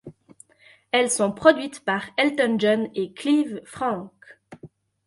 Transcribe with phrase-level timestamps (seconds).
[0.89, 4.39] Elles sont produites par Elton John et Clive Franks.